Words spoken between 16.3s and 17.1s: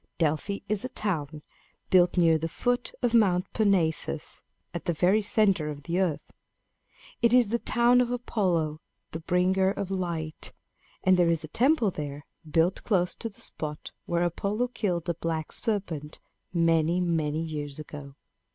many,